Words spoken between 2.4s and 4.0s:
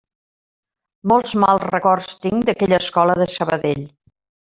d'aquella escola de Sabadell.